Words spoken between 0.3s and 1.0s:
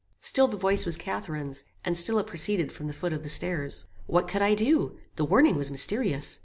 the voice was